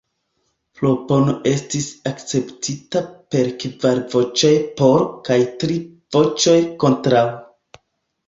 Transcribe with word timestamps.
Propono 0.77 1.33
estis 1.49 1.89
akceptita 2.11 3.03
per 3.35 3.51
kvar 3.63 4.01
voĉoj 4.15 4.53
"por" 4.79 5.05
kaj 5.29 5.37
tri 5.65 5.75
voĉoj 6.17 6.57
"kontraŭ". 6.85 7.25